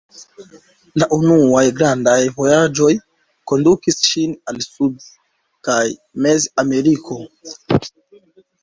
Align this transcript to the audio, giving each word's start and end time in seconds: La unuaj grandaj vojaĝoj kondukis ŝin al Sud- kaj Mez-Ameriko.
La 1.01 1.07
unuaj 1.17 1.61
grandaj 1.81 2.15
vojaĝoj 2.39 2.89
kondukis 3.53 4.01
ŝin 4.09 4.35
al 4.55 4.61
Sud- 4.71 5.07
kaj 5.71 5.81
Mez-Ameriko. 6.27 7.25